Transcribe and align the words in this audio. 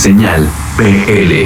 Señal 0.00 0.48
BL. 0.78 1.44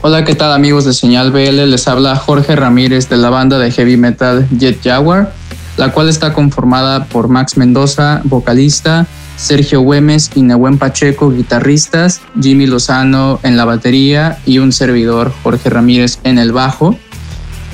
Hola, 0.00 0.24
¿qué 0.24 0.36
tal 0.36 0.52
amigos 0.52 0.84
de 0.84 0.92
Señal 0.92 1.32
BL? 1.32 1.68
Les 1.68 1.88
habla 1.88 2.14
Jorge 2.14 2.54
Ramírez 2.54 3.08
de 3.08 3.16
la 3.16 3.28
banda 3.28 3.58
de 3.58 3.72
heavy 3.72 3.96
metal 3.96 4.46
Jet 4.56 4.80
Jaguar, 4.84 5.32
la 5.76 5.90
cual 5.90 6.08
está 6.08 6.32
conformada 6.32 7.06
por 7.06 7.26
Max 7.26 7.56
Mendoza, 7.56 8.20
vocalista, 8.22 9.08
Sergio 9.34 9.80
Güemes 9.80 10.30
y 10.36 10.42
Nehuen 10.42 10.78
Pacheco, 10.78 11.32
guitarristas, 11.32 12.20
Jimmy 12.40 12.66
Lozano 12.66 13.40
en 13.42 13.56
la 13.56 13.64
batería 13.64 14.38
y 14.46 14.58
un 14.58 14.70
servidor, 14.70 15.32
Jorge 15.42 15.68
Ramírez, 15.68 16.20
en 16.22 16.38
el 16.38 16.52
bajo. 16.52 16.96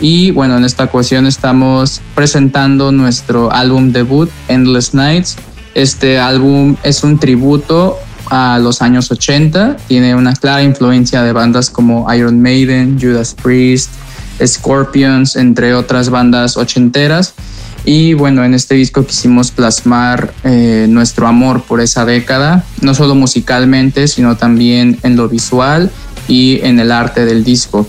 Y 0.01 0.31
bueno, 0.31 0.57
en 0.57 0.65
esta 0.65 0.85
ocasión 0.85 1.27
estamos 1.27 2.01
presentando 2.15 2.93
nuestro 2.93 3.53
álbum 3.53 3.93
debut, 3.93 4.31
Endless 4.49 4.95
Nights. 4.95 5.37
Este 5.75 6.19
álbum 6.19 6.77
es 6.83 7.05
un 7.05 7.19
tributo 7.19 7.99
a 8.33 8.59
los 8.59 8.81
años 8.81 9.11
80. 9.11 9.77
Tiene 9.87 10.15
una 10.15 10.33
clara 10.33 10.63
influencia 10.63 11.23
de 11.23 11.33
bandas 11.33 11.69
como 11.69 12.13
Iron 12.15 12.41
Maiden, 12.41 12.99
Judas 12.99 13.37
Priest, 13.41 13.91
Scorpions, 14.45 15.37
entre 15.37 15.75
otras 15.75 16.09
bandas 16.09 16.57
ochenteras. 16.57 17.35
Y 17.85 18.15
bueno, 18.15 18.43
en 18.43 18.55
este 18.55 18.75
disco 18.75 19.05
quisimos 19.05 19.51
plasmar 19.51 20.33
eh, 20.45 20.87
nuestro 20.89 21.27
amor 21.27 21.65
por 21.65 21.83
esa 21.83 22.07
década, 22.07 22.65
no 22.81 22.95
solo 22.95 23.15
musicalmente, 23.15 24.09
sino 24.09 24.37
también 24.39 24.99
en 25.03 25.17
lo 25.17 25.29
visual 25.29 25.91
y 26.27 26.61
en 26.63 26.81
el 26.81 26.91
arte 26.91 27.27
del 27.27 27.45
disco. 27.45 27.87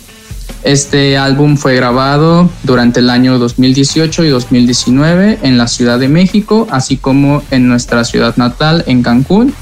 Este 0.64 1.18
álbum 1.18 1.56
fue 1.56 1.76
grabado 1.76 2.50
durante 2.64 3.00
el 3.00 3.10
año 3.10 3.40
2018 3.40 4.26
y 4.26 4.30
2019 4.30 5.40
en 5.42 5.58
la 5.58 5.68
Ciudad 5.68 6.00
de 6.00 6.10
México, 6.10 6.68
así 6.70 6.98
como 6.98 7.44
en 7.50 7.70
nuestra 7.70 8.04
ciudad 8.04 8.36
natal, 8.36 8.84
en 8.88 9.04
Cancún 9.04 9.54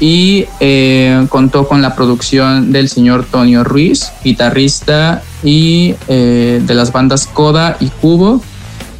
y 0.00 0.44
eh, 0.60 1.26
contó 1.28 1.66
con 1.66 1.80
la 1.80 1.94
producción 1.94 2.72
del 2.72 2.88
señor 2.88 3.24
Tonio 3.24 3.64
Ruiz, 3.64 4.12
guitarrista 4.22 5.22
y 5.42 5.94
eh, 6.08 6.60
de 6.64 6.74
las 6.74 6.92
bandas 6.92 7.26
Coda 7.26 7.76
y 7.80 7.88
Cubo, 7.88 8.42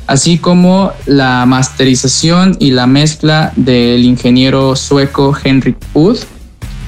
así 0.07 0.39
como 0.39 0.93
la 1.05 1.45
masterización 1.47 2.57
y 2.59 2.71
la 2.71 2.87
mezcla 2.87 3.53
del 3.57 4.05
ingeniero 4.05 4.77
sueco 4.77 5.37
Henrik 5.43 5.77
Uth. 5.93 6.21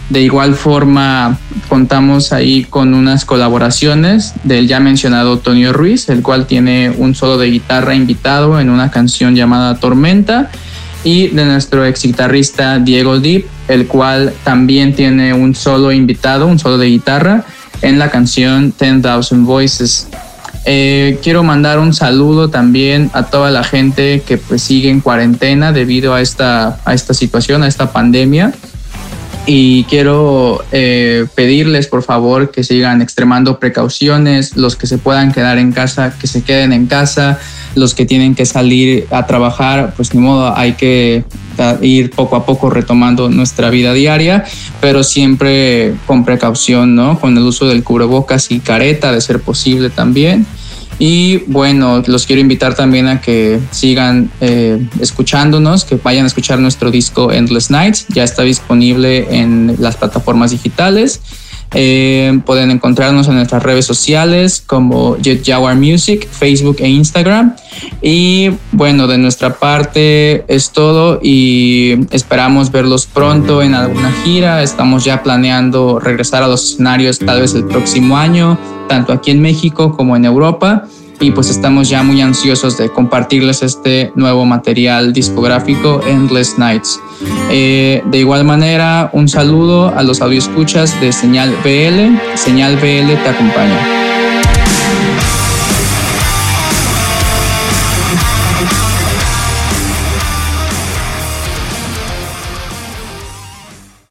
De 0.08 0.22
igual 0.22 0.54
forma, 0.54 1.38
contamos 1.68 2.32
ahí 2.32 2.64
con 2.64 2.94
unas 2.94 3.26
colaboraciones 3.26 4.32
del 4.42 4.66
ya 4.66 4.80
mencionado 4.80 5.38
Tonio 5.38 5.74
Ruiz, 5.74 6.08
el 6.08 6.22
cual 6.22 6.46
tiene 6.46 6.88
un 6.96 7.14
solo 7.14 7.36
de 7.36 7.50
guitarra 7.50 7.94
invitado 7.94 8.58
en 8.58 8.70
una 8.70 8.90
canción 8.90 9.36
llamada 9.36 9.78
Tormenta 9.78 10.50
y 11.04 11.28
de 11.28 11.44
nuestro 11.44 11.84
ex 11.86 12.02
guitarrista 12.02 12.78
Diego 12.78 13.20
Deep, 13.20 13.46
el 13.68 13.86
cual 13.86 14.32
también 14.44 14.94
tiene 14.94 15.32
un 15.32 15.54
solo 15.54 15.92
invitado, 15.92 16.46
un 16.46 16.58
solo 16.58 16.78
de 16.78 16.86
guitarra 16.86 17.44
en 17.82 17.98
la 17.98 18.10
canción 18.10 18.74
10,000 18.78 19.44
Voices. 19.44 20.08
Eh, 20.64 21.18
quiero 21.22 21.42
mandar 21.42 21.78
un 21.78 21.94
saludo 21.94 22.50
también 22.50 23.10
a 23.14 23.24
toda 23.24 23.50
la 23.50 23.64
gente 23.64 24.22
que 24.26 24.36
pues 24.36 24.62
sigue 24.62 24.90
en 24.90 25.00
cuarentena 25.00 25.72
debido 25.72 26.14
a 26.14 26.20
esta, 26.20 26.78
a 26.84 26.94
esta 26.94 27.14
situación, 27.14 27.62
a 27.62 27.68
esta 27.68 27.92
pandemia. 27.92 28.52
Y 29.50 29.84
quiero 29.84 30.62
eh, 30.72 31.24
pedirles 31.34 31.86
por 31.86 32.02
favor 32.02 32.50
que 32.50 32.62
sigan 32.62 33.00
extremando 33.00 33.58
precauciones, 33.58 34.58
los 34.58 34.76
que 34.76 34.86
se 34.86 34.98
puedan 34.98 35.32
quedar 35.32 35.56
en 35.56 35.72
casa, 35.72 36.12
que 36.20 36.26
se 36.26 36.42
queden 36.42 36.74
en 36.74 36.86
casa, 36.86 37.38
los 37.74 37.94
que 37.94 38.04
tienen 38.04 38.34
que 38.34 38.44
salir 38.44 39.06
a 39.10 39.26
trabajar, 39.26 39.94
pues 39.96 40.12
ni 40.12 40.20
modo, 40.20 40.54
hay 40.54 40.74
que 40.74 41.24
ir 41.80 42.10
poco 42.10 42.36
a 42.36 42.44
poco 42.44 42.68
retomando 42.68 43.30
nuestra 43.30 43.70
vida 43.70 43.94
diaria, 43.94 44.44
pero 44.82 45.02
siempre 45.02 45.94
con 46.06 46.26
precaución, 46.26 46.94
¿no? 46.94 47.18
Con 47.18 47.34
el 47.38 47.42
uso 47.42 47.66
del 47.66 47.82
cubrebocas 47.82 48.50
y 48.50 48.60
careta, 48.60 49.12
de 49.12 49.22
ser 49.22 49.40
posible 49.40 49.88
también. 49.88 50.46
Y 50.98 51.38
bueno, 51.46 52.02
los 52.06 52.26
quiero 52.26 52.40
invitar 52.40 52.74
también 52.74 53.06
a 53.06 53.20
que 53.20 53.60
sigan 53.70 54.30
eh, 54.40 54.84
escuchándonos, 55.00 55.84
que 55.84 55.96
vayan 55.96 56.24
a 56.24 56.26
escuchar 56.26 56.58
nuestro 56.58 56.90
disco 56.90 57.30
Endless 57.32 57.70
Nights. 57.70 58.06
Ya 58.08 58.24
está 58.24 58.42
disponible 58.42 59.26
en 59.30 59.76
las 59.78 59.96
plataformas 59.96 60.50
digitales. 60.50 61.20
Eh, 61.74 62.40
pueden 62.46 62.70
encontrarnos 62.70 63.28
en 63.28 63.34
nuestras 63.34 63.62
redes 63.62 63.84
sociales 63.84 64.62
como 64.66 65.16
Jet 65.18 65.44
Jaguar 65.44 65.76
Music, 65.76 66.26
Facebook 66.28 66.76
e 66.80 66.88
Instagram. 66.88 67.54
Y 68.00 68.50
bueno, 68.72 69.06
de 69.06 69.18
nuestra 69.18 69.54
parte 69.54 70.44
es 70.52 70.70
todo 70.70 71.20
y 71.22 72.06
esperamos 72.10 72.72
verlos 72.72 73.06
pronto 73.06 73.62
en 73.62 73.74
alguna 73.74 74.12
gira. 74.24 74.62
Estamos 74.62 75.04
ya 75.04 75.22
planeando 75.22 75.98
regresar 76.00 76.42
a 76.42 76.48
los 76.48 76.72
escenarios 76.72 77.18
tal 77.18 77.40
vez 77.42 77.54
el 77.54 77.64
próximo 77.64 78.16
año, 78.16 78.58
tanto 78.88 79.12
aquí 79.12 79.30
en 79.30 79.42
México 79.42 79.92
como 79.96 80.16
en 80.16 80.24
Europa 80.24 80.88
y 81.20 81.30
pues 81.30 81.50
estamos 81.50 81.88
ya 81.88 82.02
muy 82.02 82.20
ansiosos 82.20 82.76
de 82.76 82.90
compartirles 82.90 83.62
este 83.62 84.12
nuevo 84.14 84.44
material 84.44 85.12
discográfico 85.12 86.00
Endless 86.06 86.58
Nights. 86.58 87.00
Eh, 87.50 88.02
de 88.06 88.18
igual 88.18 88.44
manera, 88.44 89.10
un 89.12 89.28
saludo 89.28 89.92
a 89.96 90.02
los 90.02 90.20
audioscuchas 90.20 91.00
de 91.00 91.12
Señal 91.12 91.50
BL. 91.64 92.36
Señal 92.36 92.76
BL 92.76 93.14
te 93.22 93.28
acompaña. 93.28 94.07